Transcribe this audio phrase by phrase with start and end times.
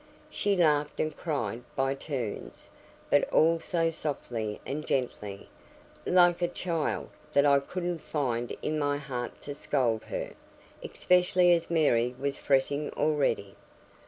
[0.31, 2.71] She laughed and cried by turns,
[3.11, 5.47] but all so softly and gently,
[6.07, 10.31] like a child, that I couldn't find in my heart to scold her,
[10.83, 13.55] especially as Mary was fretting already.